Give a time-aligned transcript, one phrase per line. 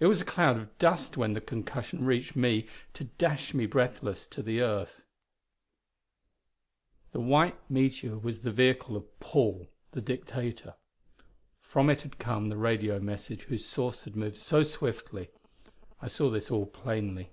[0.00, 4.26] It was a cloud of dust when the concussion reached me to dash me breathless
[4.28, 5.04] to the earth....
[7.10, 10.76] The white meteor was the vehicle of "Paul," the dictator.
[11.60, 15.28] From it had come the radio message whose source had moved so swiftly.
[16.00, 17.28] I saw this all plainly.